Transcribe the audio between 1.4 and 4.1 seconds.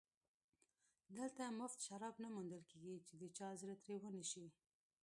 مفت شراب نه موندل کېږي چې د چا زړه ترې